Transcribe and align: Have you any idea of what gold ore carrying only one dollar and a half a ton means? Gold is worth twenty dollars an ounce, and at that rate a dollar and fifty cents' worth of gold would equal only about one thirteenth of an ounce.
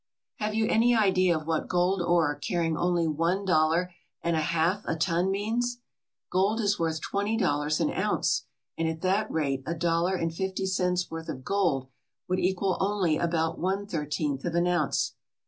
Have 0.37 0.55
you 0.55 0.65
any 0.67 0.95
idea 0.95 1.37
of 1.37 1.45
what 1.45 1.67
gold 1.67 2.01
ore 2.01 2.33
carrying 2.33 2.75
only 2.75 3.07
one 3.07 3.45
dollar 3.45 3.93
and 4.23 4.35
a 4.35 4.39
half 4.41 4.83
a 4.87 4.95
ton 4.95 5.29
means? 5.29 5.77
Gold 6.31 6.59
is 6.59 6.79
worth 6.79 6.99
twenty 7.01 7.37
dollars 7.37 7.79
an 7.79 7.91
ounce, 7.91 8.45
and 8.75 8.87
at 8.87 9.01
that 9.01 9.29
rate 9.31 9.61
a 9.67 9.75
dollar 9.75 10.15
and 10.15 10.33
fifty 10.33 10.65
cents' 10.65 11.11
worth 11.11 11.29
of 11.29 11.43
gold 11.43 11.87
would 12.27 12.39
equal 12.39 12.77
only 12.79 13.17
about 13.19 13.59
one 13.59 13.85
thirteenth 13.85 14.43
of 14.43 14.55
an 14.55 14.65
ounce. 14.65 15.13